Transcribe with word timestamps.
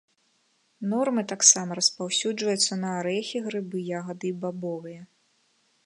Нормы 0.93 1.23
таксама 1.31 1.77
распаўсюджваюцца 1.79 2.73
на 2.85 2.89
арэхі, 3.03 3.37
грыбы, 3.49 3.77
ягады 4.01 4.25
і 4.33 4.37
бабовыя. 4.45 5.01